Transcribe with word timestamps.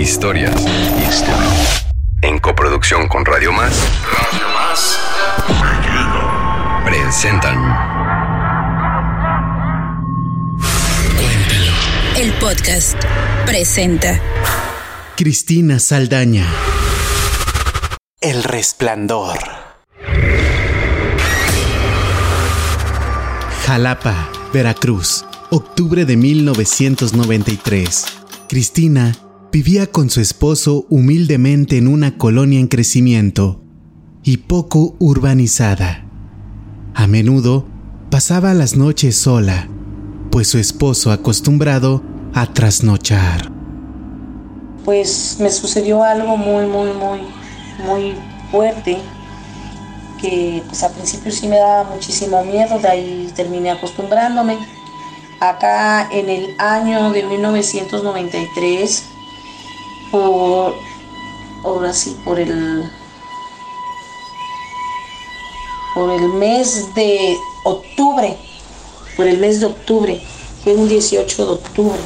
Historias. 0.00 0.54
En 2.22 2.38
coproducción 2.38 3.06
con 3.06 3.26
Radio 3.26 3.52
Más. 3.52 3.70
Radio 4.10 4.48
Más. 4.54 4.98
Presentan. 6.86 7.58
El 12.16 12.32
podcast 12.40 12.96
presenta. 13.44 14.18
Cristina 15.16 15.78
Saldaña. 15.78 16.46
El 18.22 18.42
resplandor. 18.42 19.38
Jalapa, 23.66 24.30
Veracruz, 24.54 25.26
octubre 25.50 26.06
de 26.06 26.16
1993. 26.16 28.06
Cristina 28.48 29.12
vivía 29.52 29.86
con 29.88 30.10
su 30.10 30.20
esposo 30.20 30.86
humildemente 30.90 31.76
en 31.76 31.88
una 31.88 32.16
colonia 32.16 32.60
en 32.60 32.68
crecimiento 32.68 33.60
y 34.22 34.38
poco 34.38 34.94
urbanizada. 34.98 36.04
A 36.94 37.06
menudo 37.06 37.66
pasaba 38.10 38.54
las 38.54 38.76
noches 38.76 39.16
sola, 39.16 39.68
pues 40.30 40.48
su 40.48 40.58
esposo 40.58 41.10
acostumbrado 41.10 42.02
a 42.34 42.46
trasnochar. 42.52 43.50
Pues 44.84 45.36
me 45.40 45.50
sucedió 45.50 46.04
algo 46.04 46.36
muy, 46.36 46.66
muy, 46.66 46.92
muy, 46.92 47.20
muy 47.84 48.14
fuerte, 48.50 48.98
que 50.20 50.62
pues 50.66 50.82
al 50.82 50.92
principio 50.92 51.32
sí 51.32 51.48
me 51.48 51.58
daba 51.58 51.90
muchísimo 51.90 52.44
miedo, 52.44 52.78
de 52.78 52.88
ahí 52.88 53.32
terminé 53.34 53.70
acostumbrándome. 53.70 54.58
Acá 55.40 56.08
en 56.12 56.28
el 56.28 56.54
año 56.58 57.10
de 57.12 57.24
1993, 57.24 59.09
por, 60.10 60.74
ahora 61.64 61.92
sí, 61.92 62.18
por 62.24 62.38
el, 62.38 62.90
por 65.94 66.10
el 66.10 66.28
mes 66.34 66.94
de 66.94 67.36
octubre, 67.64 68.36
por 69.16 69.26
el 69.26 69.38
mes 69.38 69.60
de 69.60 69.66
octubre, 69.66 70.20
fue 70.62 70.74
un 70.74 70.88
18 70.88 71.46
de 71.46 71.52
octubre. 71.52 72.00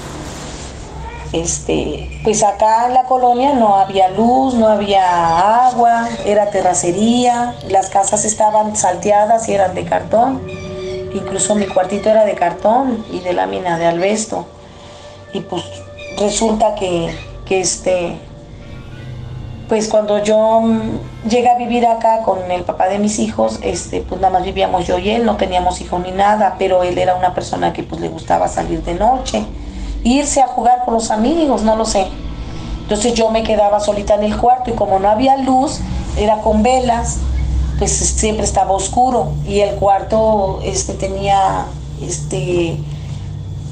Este, 1.33 2.21
pues 2.23 2.45
acá 2.45 2.87
en 2.87 2.95
la 2.95 3.05
colonia 3.05 3.55
no 3.55 3.75
había 3.75 4.09
luz, 4.11 4.55
no 4.55 4.69
había 4.69 5.67
agua, 5.67 6.09
era 6.25 6.51
terracería, 6.51 7.57
las 7.69 7.91
casas 7.91 8.25
estaban 8.25 8.77
salteadas 8.77 9.49
y 9.49 9.55
eran 9.55 9.75
de 9.75 9.85
cartón. 9.85 10.41
Incluso 11.13 11.57
mi 11.57 11.67
cuartito 11.67 12.09
era 12.09 12.25
de 12.25 12.35
cartón 12.35 13.05
y 13.11 13.19
de 13.19 13.33
lámina 13.33 13.79
de 13.79 13.87
albesto. 13.87 14.47
Y 15.33 15.41
pues 15.41 15.65
resulta 16.19 16.77
que 16.77 17.13
que 17.47 17.61
este, 17.61 18.19
pues 19.69 19.89
cuando 19.89 20.23
yo 20.23 20.61
mm, 20.61 21.29
llegué 21.29 21.49
a 21.49 21.57
vivir 21.57 21.87
acá 21.87 22.23
con 22.23 22.51
el 22.51 22.63
papá 22.65 22.89
de 22.89 22.99
mis 22.99 23.19
hijos, 23.19 23.59
este, 23.63 24.01
pues 24.01 24.21
nada 24.21 24.33
más 24.33 24.45
vivíamos 24.45 24.87
yo 24.87 24.99
y 24.99 25.11
él, 25.11 25.25
no 25.25 25.37
teníamos 25.37 25.81
hijos 25.81 26.03
ni 26.03 26.11
nada, 26.11 26.57
pero 26.59 26.83
él 26.83 26.99
era 26.99 27.15
una 27.15 27.35
persona 27.35 27.73
que 27.73 27.83
pues 27.83 28.01
le 28.01 28.09
gustaba 28.09 28.49
salir 28.49 28.83
de 28.83 28.95
noche, 28.95 29.45
irse 30.03 30.43
a 30.43 30.47
jugar 30.47 30.85
con 30.85 30.95
los 30.95 31.11
amigos, 31.11 31.63
no 31.63 31.77
lo 31.77 31.85
sé. 31.85 32.07
Entonces 32.83 33.15
yo 33.15 33.31
me 33.31 33.43
quedaba 33.43 33.81
solita 33.81 34.15
en 34.15 34.25
el 34.25 34.37
cuarto 34.37 34.71
y 34.71 34.75
como 34.75 34.99
no 34.99 35.09
había 35.09 35.39
luz, 35.39 35.81
era 36.19 36.43
con 36.43 36.63
velas, 36.63 37.19
pues 37.79 37.93
siempre 37.93 38.45
estaba 38.45 38.73
oscuro 38.73 39.33
y 39.47 39.61
el 39.61 39.75
cuarto 39.77 40.61
este, 40.63 40.93
tenía, 40.93 41.65
este, 42.03 42.79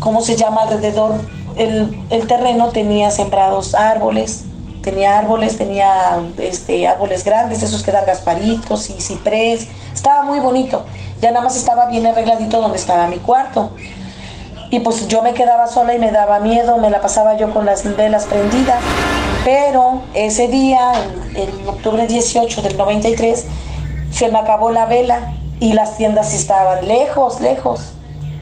¿cómo 0.00 0.22
se 0.22 0.36
llama 0.36 0.62
alrededor? 0.62 1.14
El, 1.56 2.26
terreno 2.26 2.68
tenía 2.68 3.10
sembrados 3.10 3.74
árboles, 3.74 4.44
tenía 4.82 5.18
árboles, 5.18 5.58
tenía 5.58 6.20
este, 6.38 6.86
árboles 6.86 7.24
grandes, 7.24 7.62
esos 7.62 7.82
que 7.82 7.92
dan 7.92 8.06
gasparitos 8.06 8.90
y 8.90 9.00
ciprés, 9.00 9.68
estaba 9.92 10.22
muy 10.22 10.40
bonito, 10.40 10.84
ya 11.20 11.30
nada 11.30 11.44
más 11.44 11.56
estaba 11.56 11.86
bien 11.86 12.06
arregladito 12.06 12.60
donde 12.60 12.78
estaba 12.78 13.06
mi 13.06 13.16
cuarto. 13.16 13.70
Y 14.70 14.80
pues 14.80 15.06
yo 15.06 15.20
me 15.22 15.34
quedaba 15.34 15.66
sola 15.66 15.94
y 15.94 15.98
me 15.98 16.10
daba 16.10 16.40
miedo, 16.40 16.78
me 16.78 16.88
la 16.88 17.02
pasaba 17.02 17.36
yo 17.36 17.52
con 17.52 17.66
las 17.66 17.84
velas 17.94 18.24
prendidas. 18.24 18.80
Pero 19.44 20.00
ese 20.14 20.48
día, 20.48 20.92
en, 21.34 21.68
octubre 21.68 22.06
18 22.06 22.62
del 22.62 22.78
93, 22.78 23.44
se 24.10 24.28
me 24.30 24.38
acabó 24.38 24.70
la 24.70 24.86
vela 24.86 25.34
y 25.60 25.74
las 25.74 25.98
tiendas 25.98 26.32
estaban 26.32 26.88
lejos, 26.88 27.42
lejos 27.42 27.92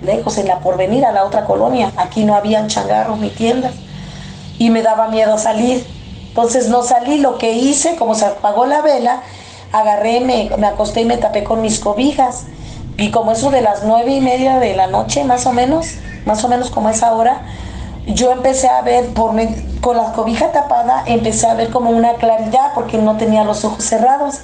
lejos 0.03 0.39
en 0.39 0.49
la 0.49 0.61
porvenir, 0.61 1.05
a 1.05 1.13
la 1.13 1.25
otra 1.25 1.45
colonia. 1.45 1.93
Aquí 1.97 2.25
no 2.25 2.35
habían 2.35 2.69
changarros 2.69 3.19
ni 3.19 3.31
tiendas 3.31 3.73
y 4.59 4.71
me 4.71 4.83
daba 4.83 5.09
miedo 5.09 5.39
salir. 5.39 5.87
Entonces 6.29 6.69
no 6.69 6.83
salí, 6.83 7.19
lo 7.19 7.39
que 7.39 7.53
hice, 7.53 7.97
como 7.97 8.15
se 8.15 8.27
apagó 8.27 8.67
la 8.67 8.83
vela, 8.83 9.23
agarré, 9.73 10.21
me, 10.21 10.51
me 10.59 10.67
acosté 10.67 11.01
y 11.01 11.05
me 11.05 11.17
tapé 11.17 11.45
con 11.45 11.61
mis 11.63 11.81
cobijas. 11.81 12.45
Y 12.97 13.11
como 13.11 13.33
eso 13.33 13.51
de 13.51 13.63
las 13.63 13.85
nueve 13.85 14.13
y 14.13 14.21
media 14.21 14.59
de 14.59 14.77
la 14.77 14.87
noche, 14.87 15.25
más 15.25 15.47
o 15.47 15.53
menos, 15.53 15.87
más 16.27 16.45
o 16.45 16.49
menos 16.49 16.71
como 16.71 16.91
esa 16.91 17.15
hora, 17.15 17.43
yo 18.07 18.33
empecé 18.33 18.69
a 18.69 18.83
ver, 18.83 19.07
por, 19.15 19.33
con 19.81 19.97
la 19.97 20.13
cobija 20.13 20.53
tapada, 20.53 21.05
empecé 21.07 21.47
a 21.47 21.55
ver 21.55 21.71
como 21.71 21.91
una 21.91 22.15
claridad, 22.15 22.73
porque 22.75 22.99
no 22.99 23.17
tenía 23.17 23.45
los 23.45 23.65
ojos 23.65 23.85
cerrados. 23.85 24.41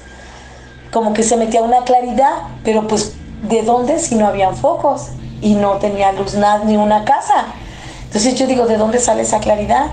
Como 0.92 1.12
que 1.12 1.22
se 1.22 1.36
metía 1.36 1.62
una 1.62 1.84
claridad, 1.84 2.32
pero 2.64 2.86
pues, 2.86 3.14
¿de 3.42 3.62
dónde 3.62 3.98
si 3.98 4.14
no 4.14 4.26
habían 4.26 4.56
focos? 4.56 5.10
Y 5.40 5.54
no 5.54 5.72
tenía 5.72 6.12
luz 6.12 6.34
nada 6.34 6.64
ni 6.64 6.76
una 6.76 7.04
casa. 7.04 7.46
Entonces 8.04 8.34
yo 8.36 8.46
digo, 8.46 8.66
¿de 8.66 8.76
dónde 8.76 8.98
sale 8.98 9.22
esa 9.22 9.40
claridad? 9.40 9.86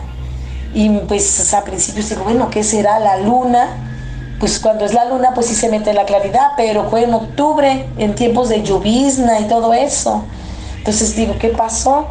Y 0.74 0.90
pues 0.90 1.54
a 1.54 1.64
principios 1.64 2.09
digo, 2.09 2.24
bueno, 2.24 2.50
¿qué 2.50 2.64
será 2.64 3.00
la 3.00 3.18
luna? 3.18 3.68
Pues 4.40 4.59
cuando 4.59 4.86
es 4.86 4.94
la 4.94 5.06
luna, 5.06 5.31
pues 5.34 5.48
sí 5.48 5.56
se 5.56 5.70
mete 5.70 5.94
la 5.94 6.06
claridad, 6.06 6.52
pero 6.58 6.90
fue 6.90 7.04
en 7.04 7.14
octubre, 7.14 7.88
en 7.98 8.16
tiempos 8.16 8.50
de 8.50 8.64
llovizna 8.64 9.40
y 9.40 9.46
todo 9.46 9.74
eso. 9.74 10.24
Entonces 10.78 11.16
digo, 11.16 11.36
¿qué 11.40 11.50
pasó? 11.50 12.08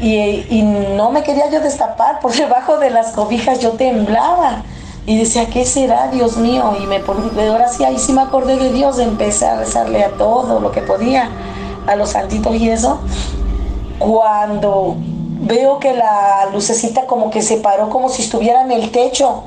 Y, 0.00 0.16
y 0.48 0.62
no 0.62 1.10
me 1.10 1.22
quería 1.22 1.50
yo 1.50 1.60
destapar, 1.60 2.20
por 2.20 2.32
debajo 2.36 2.78
de 2.78 2.90
las 2.90 3.08
cobijas 3.12 3.60
yo 3.60 3.72
temblaba. 3.72 4.62
Y 5.06 5.18
decía, 5.18 5.46
¿qué 5.46 5.64
será, 5.64 6.08
Dios 6.08 6.36
mío? 6.36 6.76
Y 6.80 6.86
me 6.86 7.02
ahora 7.48 7.68
sí, 7.68 7.84
ahí 7.84 7.98
sí 7.98 8.12
me 8.12 8.20
acordé 8.20 8.56
de 8.56 8.70
Dios, 8.70 8.98
empecé 8.98 9.46
a 9.46 9.56
rezarle 9.56 10.04
a 10.04 10.10
todo 10.10 10.60
lo 10.60 10.70
que 10.70 10.82
podía 10.82 11.30
a 11.86 11.96
los 11.96 12.10
santitos 12.10 12.54
y 12.56 12.68
eso, 12.68 13.00
cuando 13.98 14.96
veo 15.40 15.78
que 15.78 15.94
la 15.94 16.48
lucecita 16.52 17.06
como 17.06 17.30
que 17.30 17.42
se 17.42 17.56
paró 17.56 17.88
como 17.88 18.08
si 18.08 18.22
estuviera 18.22 18.62
en 18.62 18.72
el 18.72 18.90
techo 18.90 19.44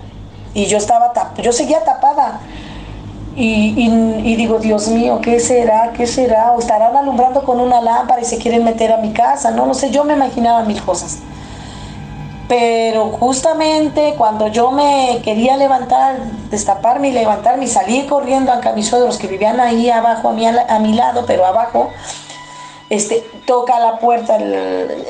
y 0.53 0.65
yo 0.65 0.77
estaba 0.77 1.13
yo 1.41 1.51
seguía 1.51 1.83
tapada. 1.83 2.39
Y, 3.35 4.35
digo 4.35 4.59
Dios 4.59 4.89
mío 4.89 5.19
qué 5.19 5.39
será 5.39 5.91
qué 5.93 6.05
será 6.05 6.51
o 6.51 6.59
estarán 6.59 6.95
alumbrando 6.95 7.43
con 7.43 7.59
una 7.59 7.81
lámpara 7.81 8.21
y 8.21 8.25
se 8.25 8.37
quieren 8.37 8.63
meter 8.63 8.93
a 8.93 8.97
mi 8.97 9.11
casa 9.11 9.49
no 9.49 9.65
lo 9.65 9.73
sé 9.73 9.89
yo 9.89 10.03
me 10.03 10.13
imaginaba 10.13 10.63
mil 10.63 10.81
cosas. 10.83 11.19
Pero 12.47 13.09
justamente 13.09 14.13
cuando 14.17 14.49
yo 14.49 14.69
me 14.69 15.21
quería 15.23 15.57
levantar 15.57 16.17
destaparme 16.51 17.07
y 17.09 17.11
levantarme 17.13 17.65
y 17.65 17.67
salir 17.67 18.05
corriendo 18.05 18.51
a 18.51 18.61
mis 18.73 18.87
suegros 18.87 19.17
que 19.17 19.27
vivían 19.27 19.59
ahí 19.59 19.89
abajo 19.89 20.29
a 20.29 20.33
mi, 20.33 20.45
a 20.45 20.79
mi 20.79 20.93
lado 20.93 21.23
pero 21.25 21.45
abajo 21.45 21.89
este, 22.93 23.23
toca 23.47 23.79
la 23.79 23.97
puerta 23.97 24.37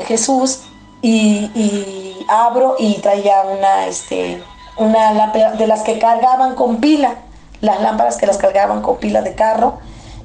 Jesús 0.08 0.62
y, 1.02 2.16
abro 2.30 2.76
y 2.80 2.96
traía 3.00 3.42
una, 3.42 3.88
este, 3.88 4.42
una 4.78 5.12
lámpara 5.12 5.52
de 5.52 5.68
las 5.68 5.82
que 5.82 6.00
cargaban 6.00 6.56
con 6.56 6.78
pila, 6.78 7.16
las 7.60 7.82
lámparas 7.82 8.16
que 8.16 8.26
las 8.26 8.38
cargaban 8.38 8.82
con 8.82 8.98
pila 8.98 9.22
de 9.22 9.36
carro 9.36 9.80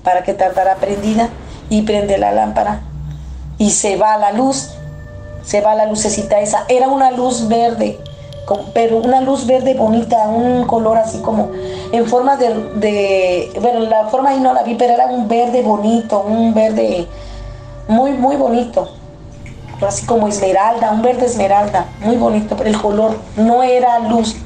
para 0.05 0.23
que 0.23 0.35
tardara 0.35 0.77
prendida 0.77 1.31
y 1.69 1.83
prende 1.83 2.17
la 2.17 2.31
lámpara 2.31 2.81
y 3.59 3.71
se 3.71 3.97
va 3.97 4.17
la 4.19 4.31
luz, 4.31 4.71
se 5.43 5.61
va 5.61 5.75
la 5.75 5.87
lucecita 5.87 6.39
esa, 6.39 6.65
era 6.69 6.89
una 6.89 7.11
luz 7.11 7.49
verde, 7.49 7.99
pero 8.73 8.99
una 8.99 9.21
luz 9.21 9.47
verde 9.47 9.75
bonita, 9.75 10.29
un 10.29 10.65
color 10.65 10.97
así 10.97 11.19
como 11.19 11.51
en 11.91 12.07
forma 12.07 12.37
de, 12.37 12.55
de, 12.77 13.51
bueno, 13.61 13.81
la 13.81 14.07
forma 14.07 14.31
ahí 14.31 14.39
no 14.39 14.55
la 14.55 14.63
vi, 14.63 14.77
pero 14.77 14.95
era 14.95 15.07
un 15.07 15.27
verde 15.27 15.63
bonito, 15.63 16.21
un 16.21 16.55
verde 16.55 17.09
muy, 17.89 18.13
muy 18.13 18.37
bonito. 18.37 18.95
Así 19.81 20.07
como 20.07 20.29
esmeralda, 20.29 20.93
un 20.93 21.03
verde 21.03 21.27
esmeralda, 21.27 21.87
muy 22.01 22.17
bonito, 22.17 22.57
pero 22.57 22.69
el 22.69 22.81
color 22.81 23.17
no 23.37 23.63
era 23.63 23.99
luz 24.09 24.37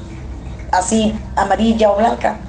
así 0.73 1.13
amarilla 1.37 1.91
o 1.91 1.99
blanca. 1.99 2.41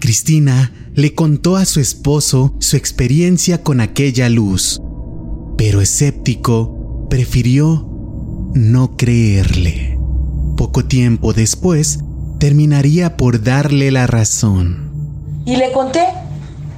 Cristina 0.00 0.72
le 0.94 1.14
contó 1.14 1.56
a 1.56 1.64
su 1.64 1.80
esposo 1.80 2.54
su 2.58 2.76
experiencia 2.76 3.62
con 3.62 3.80
aquella 3.80 4.28
luz, 4.28 4.80
pero 5.56 5.80
escéptico 5.80 7.06
prefirió 7.08 7.88
no 8.54 8.96
creerle. 8.96 9.98
Poco 10.56 10.84
tiempo 10.84 11.32
después, 11.32 12.00
terminaría 12.38 13.16
por 13.16 13.42
darle 13.42 13.90
la 13.90 14.06
razón. 14.06 15.42
Y 15.44 15.56
le 15.56 15.72
conté 15.72 16.06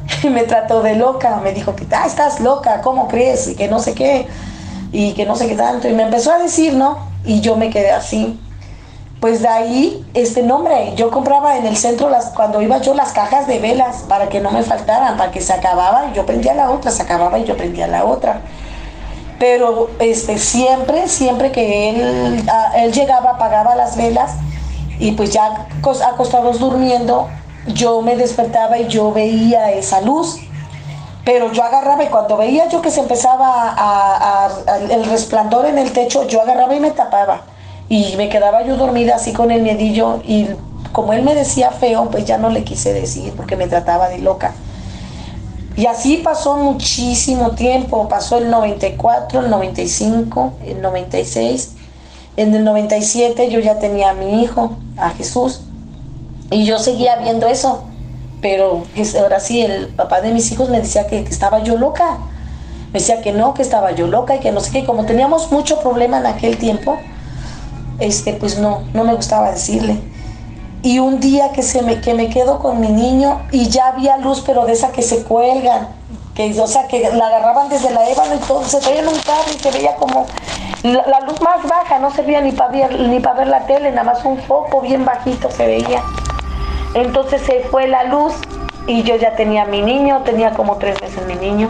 me 0.31 0.45
trató 0.45 0.83
de 0.83 0.95
loca, 0.97 1.41
me 1.43 1.53
dijo 1.53 1.75
que 1.75 1.87
ah, 1.93 2.07
estás 2.07 2.41
loca, 2.41 2.81
¿cómo 2.83 3.09
crees? 3.09 3.49
Y 3.49 3.55
que 3.55 3.69
no 3.69 3.79
sé 3.81 3.95
qué, 3.95 4.27
y 4.93 5.13
que 5.13 5.25
no 5.27 5.37
sé 5.37 5.49
qué 5.49 5.55
tanto. 5.55 5.89
Y 5.89 5.93
me 5.93 6.05
empezó 6.05 6.33
a 6.33 6.39
decir, 6.39 6.75
¿no? 6.75 6.99
Y 7.25 7.41
yo 7.41 7.57
me 7.57 7.71
quedé 7.71 7.91
así. 7.91 8.39
pues 9.21 9.43
de 9.43 9.49
ahí, 9.49 10.07
este 10.15 10.43
nombre, 10.43 10.95
yo 10.95 11.11
compraba 11.11 11.57
en 11.59 11.67
el 11.67 11.77
centro 11.77 12.09
las, 12.09 12.27
cuando 12.27 12.63
iba 12.63 12.79
yo 12.79 12.95
las 12.95 13.13
cajas 13.13 13.49
de 13.49 13.59
velas 13.59 14.05
para 14.09 14.29
que 14.29 14.41
no 14.41 14.53
me 14.53 14.63
faltaran, 14.63 15.17
para 15.17 15.33
que 15.33 15.41
se 15.41 15.53
acababa 15.53 16.07
y 16.11 16.15
yo 16.15 16.25
prendía 16.25 16.55
la 16.55 16.71
otra, 16.71 16.93
se 16.93 17.03
acababa 17.03 17.39
y 17.39 17.45
yo 17.45 17.57
prendía 17.57 17.89
la 17.89 18.05
otra. 18.05 18.43
Pero 19.41 19.91
este, 19.99 20.39
siempre, 20.39 21.09
siempre 21.09 21.53
que 21.53 21.91
él, 21.91 22.45
él 22.77 22.93
llegaba, 22.93 23.31
apagaba 23.31 23.75
las 23.77 23.97
velas 23.97 24.33
y 24.99 25.13
pues 25.13 25.31
ya 25.33 25.67
acostados 26.07 26.59
durmiendo, 26.59 27.29
yo 27.69 28.03
me 28.03 28.17
despertaba 28.17 28.79
y 28.79 28.89
yo 28.89 29.13
veía 29.13 29.71
esa 29.73 30.01
luz. 30.01 30.39
Pero 31.25 31.53
yo 31.53 31.63
agarraba 31.63 32.03
y 32.05 32.09
cuando 32.09 32.37
veía 32.37 32.69
yo 32.69 32.81
que 32.81 32.91
se 32.91 33.01
empezaba 33.01 33.75
a, 33.77 34.49
el 34.91 35.05
resplandor 35.05 35.67
en 35.67 35.79
el 35.79 35.93
techo, 35.93 36.27
yo 36.27 36.41
agarraba 36.41 36.75
y 36.75 36.81
me 36.81 36.91
tapaba. 36.91 37.43
Y 37.89 38.17
me 38.17 38.29
quedaba 38.29 38.65
yo 38.65 38.77
dormida 38.77 39.17
así 39.17 39.33
con 39.33 39.51
el 39.51 39.63
miedillo 39.63 40.21
y 40.25 40.49
como 40.93 41.13
él 41.13 41.23
me 41.23 41.35
decía 41.35 41.71
feo, 41.71 42.09
pues 42.11 42.25
ya 42.25 42.39
no 42.39 42.49
le 42.49 42.65
quise 42.65 42.93
decir 42.93 43.35
porque 43.37 43.57
me 43.57 43.67
trataba 43.67 44.09
de 44.09 44.19
loca. 44.19 44.55
Y 45.77 45.87
así 45.87 46.17
pasó 46.17 46.57
muchísimo 46.57 47.53
tiempo, 47.53 48.09
pasó 48.09 48.39
el 48.39 48.51
94, 48.51 49.41
el 49.41 49.51
95, 49.51 50.55
el 50.65 50.83
96. 50.83 51.75
En 52.37 52.55
el 52.55 52.65
97 52.65 53.51
yo 53.51 53.61
ya 53.61 53.79
tenía 53.79 54.11
a 54.11 54.15
mi 54.15 54.43
hijo, 54.43 54.77
a 54.97 55.11
Jesús, 55.11 55.61
y 56.51 56.65
yo 56.65 56.79
seguía 56.79 57.17
viendo 57.17 57.47
eso. 57.47 57.85
Pero 58.41 58.85
ahora 59.21 59.41
sí, 59.41 59.63
el 59.63 59.89
papá 59.89 60.21
de 60.21 60.33
mis 60.33 60.51
hijos 60.53 60.71
me 60.71 60.81
decía 60.81 61.07
que, 61.07 61.19
estaba 61.21 61.63
yo 61.63 61.77
loca. 61.77 62.19
Me 62.93 63.01
decía 63.01 63.21
que 63.21 63.33
no, 63.33 63.53
que 63.55 63.63
estaba 63.63 63.91
yo 63.93 64.07
loca 64.07 64.37
y 64.37 64.41
que 64.41 64.53
no 64.53 64.61
sé 64.61 64.71
qué. 64.71 64.85
Como 64.85 65.05
teníamos 65.05 65.51
mucho 65.51 65.81
problema 65.81 66.19
en 66.19 66.27
aquel 66.27 66.57
tiempo, 66.57 66.97
este, 67.99 68.33
pues 68.35 68.59
no, 68.59 68.83
no 68.95 69.05
me 69.05 69.15
gustaba 69.15 69.51
decirle. 69.51 70.01
Y 70.83 71.01
un 71.01 71.19
día 71.19 71.51
que, 71.51 71.63
se 71.63 71.83
me, 71.83 72.01
que 72.01 72.15
me 72.15 72.31
quedo 72.31 72.61
con 72.61 72.81
mi 72.81 72.89
niño 72.89 73.43
y 73.51 73.69
ya 73.69 73.89
había 73.89 74.17
luz, 74.19 74.43
pero 74.47 74.65
de 74.65 74.73
esa 74.73 74.93
que 74.93 75.03
se 75.03 75.25
cuelgan, 75.25 75.89
que, 76.35 76.59
o 76.61 76.69
sea, 76.69 76.87
que 76.87 77.11
la 77.13 77.27
agarraban 77.27 77.69
desde 77.69 77.91
la 77.91 78.09
ébano 78.09 78.37
y 78.37 78.39
todo, 78.39 78.65
se 78.65 78.79
traían 78.79 79.09
un 79.09 79.19
carro 79.19 79.51
y 79.53 79.59
se 79.59 79.73
veía 79.73 79.97
como 79.97 80.25
la, 80.85 81.21
luz 81.27 81.41
más 81.41 81.67
baja, 81.67 81.99
no 81.99 82.13
servía 82.13 82.41
ni 82.41 82.53
para 82.53 82.71
ver, 82.71 83.01
ni 83.01 83.19
para 83.19 83.41
ver 83.41 83.49
la 83.49 83.67
tele, 83.67 83.91
nada 83.91 84.05
más 84.05 84.25
un 84.25 84.39
foco 84.39 84.81
bien 84.81 85.05
bajito 85.05 85.51
se 85.51 85.67
veía. 85.67 86.03
Entonces 87.01 87.43
se 87.43 87.61
fue 87.61 87.87
la 87.87 88.05
luz 88.05 88.35
y 88.87 89.03
yo 89.03 89.17
ya 89.17 89.37
tenía 89.37 89.65
mi 89.67 89.83
niño, 89.83 90.23
tenía 90.25 90.51
como 90.55 90.77
tres 90.79 91.01
meses 91.01 91.25
mi 91.27 91.37
niño. 91.37 91.69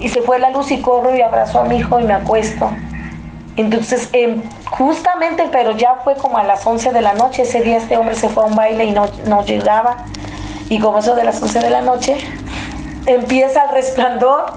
Y 0.00 0.08
se 0.08 0.22
fue 0.22 0.38
la 0.38 0.50
luz 0.50 0.70
y 0.72 0.80
corro 0.80 1.14
y 1.14 1.22
abrazo 1.22 1.60
a 1.60 1.64
mi 1.64 1.76
hijo 1.76 2.00
y 2.00 2.04
me 2.04 2.14
acuesto. 2.14 2.70
Entonces, 3.56 4.10
em, 4.12 4.42
justamente, 4.70 5.48
pero 5.50 5.72
ya 5.72 5.96
fue 6.04 6.14
como 6.16 6.38
a 6.38 6.44
las 6.44 6.66
11 6.66 6.92
de 6.92 7.00
la 7.00 7.14
noche, 7.14 7.42
ese 7.42 7.62
día 7.62 7.78
este 7.78 7.96
hombre 7.96 8.14
se 8.14 8.28
fue 8.28 8.42
a 8.42 8.46
un 8.46 8.56
baile 8.56 8.84
y 8.84 8.90
no, 8.90 9.06
no 9.26 9.44
llegaba. 9.44 10.04
Y 10.68 10.80
como 10.80 10.98
eso 10.98 11.14
de 11.14 11.24
las 11.24 11.40
11 11.40 11.60
de 11.60 11.70
la 11.70 11.80
noche, 11.80 12.18
empieza 13.06 13.64
el 13.64 13.70
resplandor, 13.70 14.54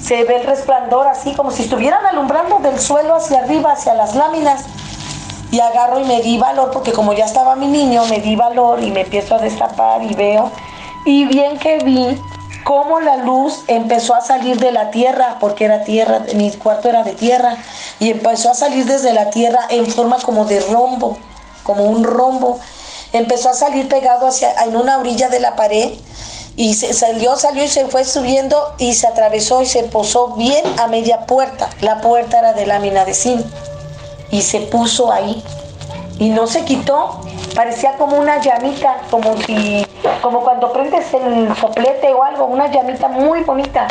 se 0.00 0.24
ve 0.24 0.36
el 0.36 0.46
resplandor 0.46 1.08
así 1.08 1.34
como 1.34 1.50
si 1.50 1.64
estuvieran 1.64 2.06
alumbrando 2.06 2.58
del 2.60 2.78
suelo 2.78 3.16
hacia 3.16 3.40
arriba, 3.40 3.72
hacia 3.72 3.94
las 3.94 4.14
láminas. 4.14 4.64
Y 5.52 5.60
agarro 5.60 6.00
y 6.00 6.04
me 6.04 6.20
di 6.22 6.38
valor, 6.38 6.70
porque 6.72 6.92
como 6.92 7.12
ya 7.12 7.26
estaba 7.26 7.54
mi 7.54 7.66
niño, 7.66 8.04
me 8.06 8.20
di 8.20 8.34
valor 8.34 8.82
y 8.82 8.90
me 8.90 9.02
empiezo 9.02 9.36
a 9.36 9.38
destapar 9.38 10.02
y 10.02 10.14
veo. 10.14 10.50
Y 11.04 11.26
bien 11.26 11.58
que 11.58 11.78
vi 11.78 12.20
cómo 12.64 13.00
la 13.00 13.18
luz 13.18 13.64
empezó 13.66 14.14
a 14.14 14.22
salir 14.22 14.58
de 14.58 14.72
la 14.72 14.90
tierra, 14.90 15.36
porque 15.40 15.66
era 15.66 15.84
tierra, 15.84 16.22
mi 16.34 16.50
cuarto 16.52 16.88
era 16.88 17.02
de 17.02 17.12
tierra, 17.12 17.56
y 18.00 18.10
empezó 18.10 18.50
a 18.50 18.54
salir 18.54 18.86
desde 18.86 19.12
la 19.12 19.28
tierra 19.28 19.60
en 19.68 19.86
forma 19.86 20.16
como 20.20 20.46
de 20.46 20.58
rombo, 20.60 21.18
como 21.62 21.84
un 21.84 22.02
rombo. 22.02 22.58
Empezó 23.12 23.50
a 23.50 23.54
salir 23.54 23.88
pegado 23.88 24.26
hacia, 24.26 24.54
en 24.64 24.74
una 24.74 24.96
orilla 24.96 25.28
de 25.28 25.40
la 25.40 25.54
pared 25.54 25.90
y 26.56 26.74
se 26.74 26.94
salió, 26.94 27.36
salió 27.36 27.64
y 27.64 27.68
se 27.68 27.86
fue 27.86 28.04
subiendo 28.04 28.74
y 28.78 28.94
se 28.94 29.06
atravesó 29.06 29.60
y 29.60 29.66
se 29.66 29.82
posó 29.82 30.28
bien 30.28 30.64
a 30.78 30.86
media 30.86 31.26
puerta. 31.26 31.68
La 31.82 32.00
puerta 32.00 32.38
era 32.38 32.52
de 32.54 32.64
lámina 32.64 33.04
de 33.04 33.12
zinc 33.12 33.44
y 34.32 34.40
se 34.40 34.60
puso 34.62 35.12
ahí 35.12 35.40
y 36.18 36.30
no 36.30 36.48
se 36.48 36.64
quitó. 36.64 37.20
Parecía 37.54 37.96
como 37.98 38.16
una 38.18 38.40
llamita, 38.40 38.96
como 39.10 39.36
si 39.36 39.86
como 40.20 40.40
cuando 40.40 40.72
prendes 40.72 41.12
el 41.14 41.54
soplete 41.54 42.12
o 42.12 42.24
algo, 42.24 42.46
una 42.46 42.68
llamita 42.68 43.08
muy 43.08 43.42
bonita. 43.44 43.86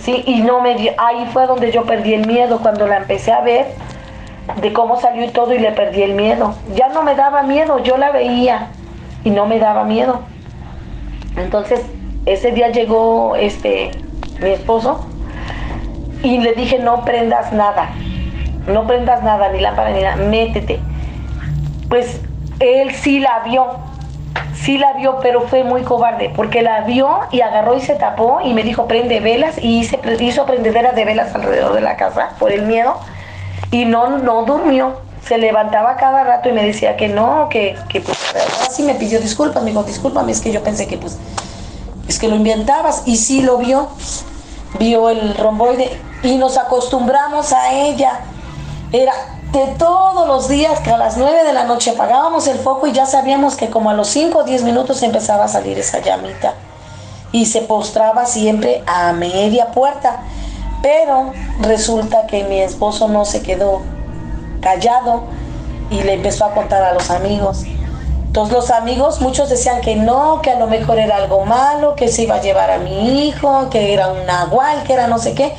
Sí, 0.00 0.22
y 0.26 0.40
no 0.40 0.60
me 0.60 0.94
ahí 0.96 1.28
fue 1.32 1.46
donde 1.46 1.72
yo 1.72 1.84
perdí 1.84 2.14
el 2.14 2.26
miedo 2.26 2.60
cuando 2.62 2.86
la 2.86 2.98
empecé 2.98 3.32
a 3.32 3.40
ver 3.40 3.66
de 4.60 4.72
cómo 4.72 4.98
salió 5.00 5.24
y 5.24 5.28
todo 5.28 5.52
y 5.52 5.58
le 5.58 5.72
perdí 5.72 6.02
el 6.02 6.14
miedo. 6.14 6.54
Ya 6.74 6.88
no 6.88 7.02
me 7.02 7.14
daba 7.14 7.42
miedo, 7.42 7.80
yo 7.80 7.96
la 7.98 8.12
veía 8.12 8.68
y 9.24 9.30
no 9.30 9.44
me 9.46 9.58
daba 9.58 9.84
miedo. 9.84 10.20
Entonces, 11.36 11.80
ese 12.26 12.52
día 12.52 12.68
llegó 12.68 13.34
este 13.34 13.90
mi 14.40 14.50
esposo 14.50 15.04
y 16.22 16.38
le 16.38 16.52
dije, 16.52 16.78
"No 16.78 17.04
prendas 17.04 17.52
nada. 17.52 17.90
No 18.68 18.86
prendas 18.86 19.22
nada, 19.22 19.48
ni 19.50 19.60
lámpara 19.60 19.90
ni 19.90 20.02
nada, 20.02 20.16
métete." 20.16 20.80
Pues 21.88 22.20
él 22.60 22.94
sí 22.94 23.18
la 23.18 23.40
vio 23.44 23.66
sí 24.54 24.76
la 24.78 24.92
vio, 24.94 25.18
pero 25.20 25.42
fue 25.42 25.64
muy 25.64 25.82
cobarde, 25.82 26.32
porque 26.34 26.62
la 26.62 26.82
vio 26.82 27.20
y 27.30 27.40
agarró 27.40 27.76
y 27.76 27.80
se 27.80 27.94
tapó 27.94 28.40
y 28.44 28.52
me 28.52 28.62
dijo, 28.62 28.86
prende 28.86 29.20
velas, 29.20 29.56
y 29.58 29.78
hice, 29.78 29.98
hizo 30.20 30.46
prendederas 30.46 30.94
de 30.94 31.04
velas 31.04 31.34
alrededor 31.34 31.74
de 31.74 31.80
la 31.80 31.96
casa 31.96 32.30
por 32.38 32.52
el 32.52 32.62
miedo, 32.62 32.98
y 33.70 33.84
no, 33.84 34.18
no 34.18 34.42
durmió. 34.42 34.96
Se 35.24 35.38
levantaba 35.38 35.96
cada 35.96 36.24
rato 36.24 36.48
y 36.48 36.52
me 36.52 36.64
decía 36.64 36.96
que 36.96 37.08
no, 37.08 37.48
que, 37.50 37.76
que 37.88 38.00
pues 38.00 38.18
así 38.66 38.82
me 38.82 38.94
pidió 38.94 39.20
disculpas, 39.20 39.62
me 39.62 39.70
dijo, 39.70 39.82
discúlpame, 39.82 40.32
es 40.32 40.40
que 40.40 40.52
yo 40.52 40.62
pensé 40.62 40.86
que 40.86 40.96
pues, 40.96 41.18
es 42.08 42.18
que 42.18 42.28
lo 42.28 42.36
inventabas, 42.36 43.02
y 43.06 43.16
sí 43.16 43.42
lo 43.42 43.58
vio, 43.58 43.88
vio 44.78 45.10
el 45.10 45.36
romboide, 45.36 45.90
y 46.22 46.36
nos 46.36 46.58
acostumbramos 46.58 47.52
a 47.52 47.72
ella. 47.72 48.20
Era 48.92 49.12
de 49.52 49.66
todos 49.78 50.26
los 50.26 50.48
días 50.48 50.80
que 50.80 50.90
a 50.90 50.98
las 50.98 51.16
9 51.18 51.44
de 51.44 51.52
la 51.52 51.64
noche 51.64 51.90
apagábamos 51.90 52.46
el 52.46 52.58
foco 52.58 52.86
y 52.86 52.92
ya 52.92 53.04
sabíamos 53.04 53.56
que 53.56 53.68
como 53.68 53.90
a 53.90 53.94
los 53.94 54.08
5 54.08 54.38
o 54.38 54.44
10 54.44 54.62
minutos 54.62 55.02
empezaba 55.02 55.44
a 55.44 55.48
salir 55.48 55.78
esa 55.78 56.00
llamita 56.00 56.54
y 57.32 57.46
se 57.46 57.60
postraba 57.62 58.24
siempre 58.24 58.82
a 58.86 59.12
media 59.12 59.72
puerta. 59.72 60.20
Pero 60.80 61.32
resulta 61.60 62.26
que 62.26 62.44
mi 62.44 62.60
esposo 62.60 63.08
no 63.08 63.24
se 63.24 63.42
quedó 63.42 63.82
callado 64.62 65.24
y 65.90 66.02
le 66.02 66.14
empezó 66.14 66.46
a 66.46 66.54
contar 66.54 66.82
a 66.82 66.94
los 66.94 67.10
amigos. 67.10 67.64
Entonces 68.26 68.54
los 68.54 68.70
amigos, 68.70 69.20
muchos 69.20 69.50
decían 69.50 69.80
que 69.80 69.96
no, 69.96 70.40
que 70.42 70.50
a 70.50 70.58
lo 70.58 70.66
mejor 70.66 70.98
era 70.98 71.16
algo 71.16 71.44
malo, 71.44 71.94
que 71.94 72.08
se 72.08 72.22
iba 72.22 72.36
a 72.36 72.40
llevar 72.40 72.70
a 72.70 72.78
mi 72.78 73.26
hijo, 73.26 73.68
que 73.70 73.92
era 73.92 74.08
un 74.12 74.24
nahual, 74.26 74.84
que 74.84 74.92
era 74.92 75.08
no 75.08 75.18
sé 75.18 75.34
qué. 75.34 75.54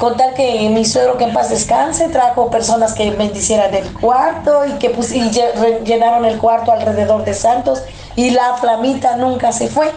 Con 0.00 0.16
tal 0.16 0.32
que 0.32 0.66
mi 0.70 0.86
suegro 0.86 1.18
que 1.18 1.24
en 1.24 1.34
paz 1.34 1.50
descanse 1.50 2.08
trajo 2.08 2.50
personas 2.50 2.94
que 2.94 3.10
bendicieran 3.10 3.74
el 3.74 3.92
cuarto 3.92 4.64
y 4.64 4.72
que 4.78 4.88
llenaron 5.84 6.24
el 6.24 6.38
cuarto 6.38 6.72
alrededor 6.72 7.22
de 7.26 7.34
santos 7.34 7.82
y 8.16 8.30
la 8.30 8.54
flamita 8.54 9.18
nunca 9.18 9.52
se 9.52 9.68
fue, 9.68 9.92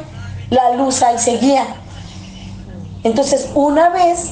la 0.49 0.71
luz 0.71 1.01
ahí 1.03 1.17
seguía. 1.17 1.63
Entonces 3.05 3.49
una 3.55 3.87
vez 3.91 4.31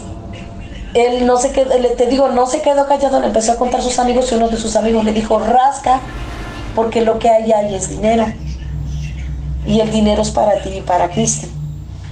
él 0.94 1.26
no 1.26 1.38
se 1.38 1.54
quedó, 1.54 1.72
te 1.96 2.06
digo, 2.08 2.28
no 2.28 2.48
se 2.48 2.62
quedó 2.62 2.86
callado, 2.86 3.22
le 3.22 3.28
empezó 3.28 3.54
a 3.54 3.56
contar 3.56 3.80
a 3.80 3.84
sus 3.84 3.98
amigos 3.98 4.30
y 4.30 4.36
uno 4.36 4.50
de 4.50 4.58
sus 4.58 4.76
amigos 4.76 5.06
le 5.06 5.14
dijo, 5.14 5.40
rasca, 5.40 6.02
porque 6.76 7.00
lo 7.00 7.18
que 7.18 7.30
hay 7.30 7.50
ahí 7.50 7.76
es 7.76 7.88
dinero. 7.88 8.26
Y 9.66 9.80
el 9.80 9.90
dinero 9.90 10.22
es 10.22 10.32
para 10.32 10.62
ti 10.62 10.80
y 10.80 10.82
para 10.82 11.10
Cristo. 11.10 11.48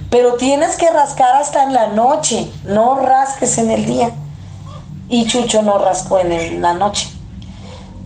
Pero 0.10 0.36
tienes 0.36 0.76
que 0.76 0.90
rascar 0.90 1.36
hasta 1.36 1.64
en 1.64 1.74
la 1.74 1.88
noche, 1.88 2.52
no 2.64 2.96
rasques 2.96 3.58
en 3.58 3.70
el 3.70 3.86
día. 3.86 4.12
Y 5.08 5.28
Chucho 5.28 5.62
no 5.62 5.78
rascó 5.78 6.20
en 6.20 6.62
la 6.62 6.74
noche. 6.74 7.10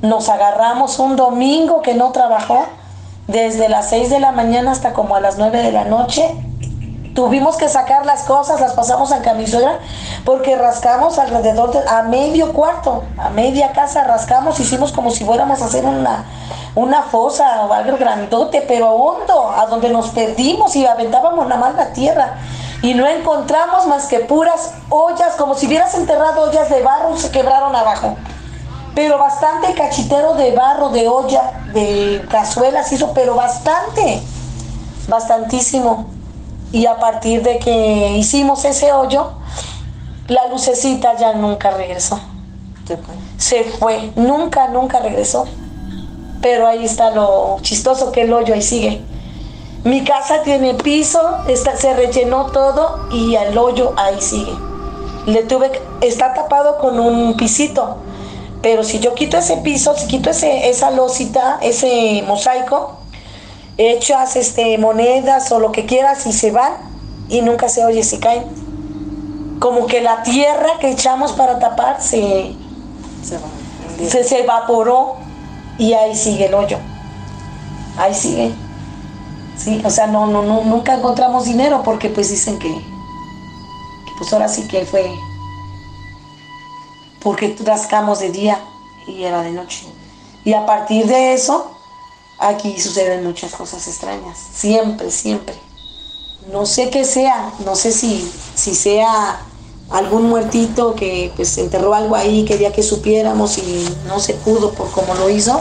Nos 0.02 0.28
agarramos 0.28 1.00
un 1.00 1.16
domingo 1.16 1.82
que 1.82 1.94
no 1.94 2.12
trabajó, 2.12 2.66
desde 3.28 3.70
las 3.70 3.90
6 3.90 4.10
de 4.10 4.20
la 4.20 4.32
mañana 4.32 4.72
hasta 4.72 4.94
como 4.94 5.16
a 5.16 5.22
las 5.22 5.38
9 5.38 5.62
de 5.62 5.72
la 5.72 5.86
noche. 5.86 6.30
Tuvimos 7.16 7.58
que 7.58 7.70
sacar 7.70 8.06
las 8.06 8.24
cosas, 8.24 8.60
las 8.60 8.74
pasamos 8.74 9.12
al 9.12 9.22
camisura, 9.22 9.80
porque 10.26 10.56
rascamos 10.56 11.20
alrededor 11.20 11.72
de, 11.72 11.88
a 11.88 12.02
medio 12.04 12.54
cuarto, 12.54 13.04
a 13.18 13.30
media 13.30 13.72
casa 13.72 14.04
rascamos, 14.04 14.60
hicimos 14.60 14.92
como 14.92 15.12
si 15.12 15.24
fuéramos 15.24 15.62
a 15.62 15.66
hacer 15.66 15.86
una, 15.86 16.26
una 16.76 17.04
fosa 17.04 17.66
o 17.66 17.74
algo 17.74 17.98
grandote, 17.98 18.64
pero 18.68 18.92
hondo, 18.92 19.52
a 19.52 19.66
donde 19.68 19.90
nos 19.90 20.10
perdimos 20.10 20.76
y 20.76 20.86
aventábamos 20.86 21.48
la 21.48 21.58
más 21.58 21.76
la 21.76 21.94
tierra. 21.94 22.38
Y 22.82 22.96
no 22.96 23.08
encontramos 23.08 23.88
más 23.88 24.08
que 24.08 24.20
puras 24.20 24.74
ollas, 24.90 25.36
como 25.38 25.56
si 25.56 25.68
hubieras 25.68 25.94
enterrado 25.96 26.44
ollas 26.44 26.70
de 26.70 26.82
barro 26.82 27.16
y 27.16 27.20
se 27.20 27.32
quebraron 27.32 27.76
abajo. 27.76 28.18
Pero 28.96 29.18
bastante 29.18 29.74
cachitero 29.74 30.34
de 30.36 30.52
barro, 30.52 30.90
de 30.90 31.08
olla, 31.08 31.62
de 31.74 32.26
cazuelas 32.30 32.92
hizo, 32.92 33.14
pero 33.14 33.36
bastante, 33.36 34.22
bastantísimo. 35.08 36.08
Y 36.72 36.88
a 36.88 36.98
partir 36.98 37.44
de 37.44 37.60
que 37.60 38.18
hicimos 38.18 38.66
ese 38.66 38.92
hoyo, 38.92 39.32
la 40.28 40.48
lucecita 40.48 41.16
ya 41.18 41.34
nunca 41.34 41.72
regresó. 41.72 42.20
Se 43.38 43.64
fue, 43.64 44.12
nunca, 44.16 44.68
nunca 44.68 45.00
regresó. 45.00 45.48
Pero 46.44 46.68
ahí 46.68 46.84
está 46.84 47.10
lo 47.12 47.58
chistoso 47.62 48.12
que 48.12 48.24
el 48.24 48.34
hoyo 48.34 48.54
ahí 48.54 48.62
sigue. 48.62 49.02
Mi 49.86 50.04
casa 50.04 50.44
tiene 50.44 50.74
piso, 50.76 51.20
está, 51.48 51.78
se 51.78 51.94
rellenó 51.94 52.48
todo 52.48 53.08
y 53.12 53.36
el 53.36 53.58
hoyo 53.58 53.94
ahí 53.96 54.22
sigue. 54.22 54.52
Le 55.26 55.44
tuve, 55.44 55.72
está 56.02 56.34
tapado 56.34 56.78
con 56.80 57.00
un 57.00 57.38
pisito, 57.38 57.96
pero 58.62 58.84
si 58.84 59.00
yo 59.00 59.16
quito 59.16 59.38
ese 59.38 59.58
piso, 59.58 59.96
si 59.96 60.06
quito 60.08 60.32
ese, 60.32 60.70
esa 60.70 60.92
losita, 60.92 61.60
ese 61.62 62.24
mosaico, 62.28 62.98
echas 63.78 64.36
este, 64.36 64.78
monedas 64.78 65.50
o 65.54 65.60
lo 65.60 65.72
que 65.72 65.86
quieras 65.86 66.26
y 66.28 66.34
se 66.34 66.52
van 66.52 66.74
y 67.30 67.42
nunca 67.42 67.70
se 67.70 67.86
oye 67.86 68.04
si 68.04 68.18
caen. 68.18 68.44
Como 69.60 69.88
que 69.88 70.02
la 70.02 70.24
tierra 70.24 70.72
que 70.82 70.92
echamos 70.92 71.32
para 71.32 71.60
tapar 71.60 72.02
se, 72.02 72.54
se, 73.98 74.24
se 74.26 74.40
evaporó 74.42 75.24
y 75.78 75.94
ahí 75.94 76.16
sigue 76.16 76.48
el 76.48 76.54
hoyo. 76.54 76.80
Ahí 77.98 78.14
sigue. 78.14 78.54
Sí, 79.58 79.82
o 79.86 79.90
sea, 79.90 80.08
no, 80.08 80.26
no, 80.28 80.44
no, 80.44 80.64
nunca 80.64 80.96
encontramos 80.96 81.46
dinero 81.46 81.84
porque 81.84 82.10
pues 82.10 82.30
dicen 82.30 82.58
que, 82.58 82.70
que 82.70 84.12
pues 84.18 84.34
ahora 84.34 84.48
sí 84.48 84.68
que 84.68 84.86
fue 84.86 85.10
porque 87.22 87.56
rascamos 87.64 88.20
de 88.20 88.32
día 88.32 88.60
y 89.08 89.24
era 89.24 89.42
de 89.42 89.52
noche. 89.52 89.86
Y 90.44 90.54
a 90.54 90.66
partir 90.66 91.06
de 91.08 91.34
eso, 91.34 91.72
aquí 92.38 92.80
suceden 92.80 93.24
muchas 93.24 93.54
cosas 93.54 93.88
extrañas. 93.88 94.38
Siempre, 94.38 95.10
siempre. 95.10 95.56
No 96.52 96.66
sé 96.66 96.90
qué 96.90 97.06
sea, 97.06 97.54
no 97.64 97.76
sé 97.76 97.94
si, 97.94 98.30
si 98.56 98.76
sea 98.76 99.40
algún 99.90 100.30
muertito 100.30 100.96
que 100.96 101.32
pues 101.36 101.58
enterró 101.58 101.94
algo 101.94 102.16
ahí, 102.16 102.46
quería 102.46 102.72
que 102.72 102.84
supiéramos 102.84 103.58
y 103.58 103.88
no 104.08 104.20
se 104.20 104.34
pudo 104.34 104.72
por 104.72 104.90
cómo 104.92 105.14
lo 105.16 105.30
hizo, 105.30 105.60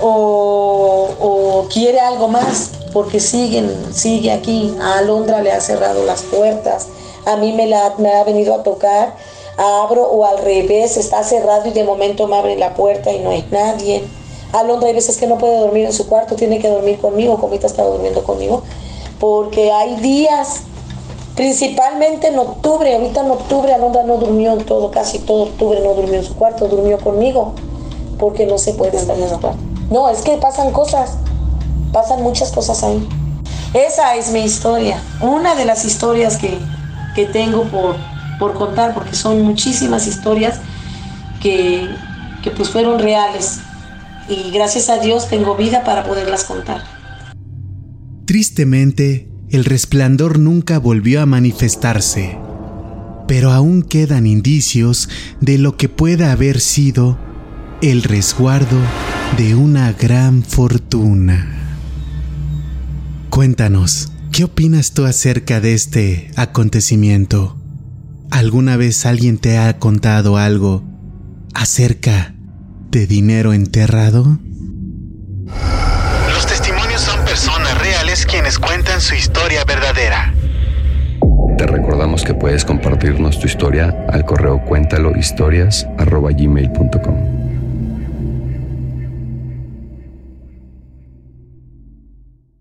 o, 0.00 1.66
quiere 1.72 1.98
algo 2.00 2.28
más, 2.28 2.70
porque 2.92 3.20
siguen, 3.20 3.72
sigue 3.92 4.30
aquí. 4.32 4.76
A 4.80 4.98
Alondra 4.98 5.40
le 5.40 5.50
ha 5.50 5.60
cerrado 5.60 6.04
las 6.04 6.22
puertas, 6.22 6.88
a 7.26 7.36
mí 7.36 7.52
me, 7.52 7.66
la, 7.66 7.94
me 7.98 8.12
ha 8.12 8.22
venido 8.24 8.54
a 8.54 8.62
tocar, 8.62 9.14
abro 9.56 10.02
o 10.02 10.24
al 10.24 10.38
revés, 10.38 10.96
está 10.96 11.24
cerrado 11.24 11.68
y 11.68 11.72
de 11.72 11.84
momento 11.84 12.26
me 12.26 12.36
abre 12.36 12.56
la 12.56 12.74
puerta 12.74 13.12
y 13.12 13.20
no 13.20 13.30
hay 13.30 13.46
nadie. 13.50 14.04
Alondra 14.52 14.88
hay 14.88 14.94
veces 14.94 15.16
que 15.16 15.26
no 15.26 15.38
puede 15.38 15.58
dormir 15.58 15.84
en 15.86 15.92
su 15.92 16.06
cuarto, 16.06 16.36
tiene 16.36 16.60
que 16.60 16.68
dormir 16.68 16.98
conmigo, 17.00 17.40
Comita 17.40 17.66
está 17.66 17.82
durmiendo 17.82 18.22
conmigo, 18.22 18.62
porque 19.18 19.72
hay 19.72 19.96
días, 19.96 20.60
principalmente 21.36 22.28
en 22.28 22.38
octubre, 22.38 22.94
ahorita 22.94 23.24
en 23.24 23.30
octubre 23.30 23.72
Alondra 23.72 24.04
no 24.04 24.16
durmió 24.16 24.52
en 24.52 24.64
todo, 24.64 24.90
casi 24.90 25.18
todo 25.18 25.44
octubre 25.44 25.80
no 25.82 25.94
durmió 25.94 26.14
en 26.14 26.24
su 26.24 26.34
cuarto, 26.34 26.68
durmió 26.68 26.98
conmigo, 26.98 27.54
porque 28.18 28.46
no 28.46 28.58
se 28.58 28.74
puede 28.74 28.96
estar 28.96 29.18
en 29.18 29.28
su 29.28 29.40
cuarto. 29.40 29.58
No, 29.90 30.08
es 30.08 30.22
que 30.22 30.36
pasan 30.36 30.72
cosas, 30.72 31.16
pasan 31.92 32.22
muchas 32.22 32.52
cosas 32.52 32.82
ahí. 32.82 33.06
Esa 33.74 34.14
es 34.14 34.30
mi 34.30 34.40
historia, 34.40 35.02
una 35.20 35.54
de 35.54 35.64
las 35.64 35.84
historias 35.84 36.36
que, 36.36 36.56
que 37.14 37.26
tengo 37.26 37.64
por, 37.64 37.96
por 38.38 38.54
contar, 38.54 38.94
porque 38.94 39.14
son 39.14 39.42
muchísimas 39.42 40.06
historias 40.06 40.60
que, 41.42 41.88
que 42.42 42.50
pues 42.52 42.70
fueron 42.70 43.00
reales 43.00 43.58
y 44.28 44.50
gracias 44.52 44.88
a 44.88 44.98
Dios 44.98 45.28
tengo 45.28 45.56
vida 45.56 45.84
para 45.84 46.04
poderlas 46.04 46.44
contar. 46.44 46.82
Tristemente, 48.24 49.28
el 49.50 49.64
resplandor 49.64 50.38
nunca 50.38 50.78
volvió 50.78 51.20
a 51.20 51.26
manifestarse, 51.26 52.38
pero 53.28 53.52
aún 53.52 53.82
quedan 53.82 54.26
indicios 54.26 55.08
de 55.40 55.58
lo 55.58 55.76
que 55.76 55.88
pueda 55.88 56.32
haber 56.32 56.60
sido 56.60 57.18
el 57.82 58.02
resguardo 58.02 58.78
de 59.36 59.54
una 59.54 59.92
gran 59.92 60.42
fortuna. 60.42 61.76
Cuéntanos, 63.30 64.12
¿qué 64.32 64.44
opinas 64.44 64.92
tú 64.92 65.04
acerca 65.04 65.60
de 65.60 65.74
este 65.74 66.30
acontecimiento? 66.36 67.56
¿Alguna 68.30 68.76
vez 68.76 69.06
alguien 69.06 69.38
te 69.38 69.58
ha 69.58 69.78
contado 69.78 70.36
algo 70.36 70.82
acerca 71.52 72.34
de 72.90 73.06
dinero 73.06 73.52
enterrado? 73.52 74.38
Quienes 78.34 78.58
cuentan 78.58 79.00
su 79.00 79.14
historia 79.14 79.64
verdadera. 79.64 80.34
Te 81.56 81.68
recordamos 81.68 82.24
que 82.24 82.34
puedes 82.34 82.64
compartirnos 82.64 83.38
tu 83.38 83.46
historia 83.46 83.94
al 84.08 84.24
correo 84.24 84.60
cuéntalohistorias.gmail.com 84.64 87.43